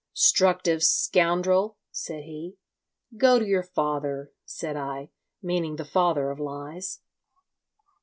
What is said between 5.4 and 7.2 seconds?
meaning the Father of Lies.